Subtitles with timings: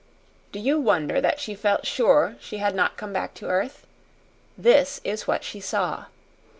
[0.51, 3.85] Do you wonder that she felt sure she had not come back to earth?
[4.57, 6.05] This is what she saw.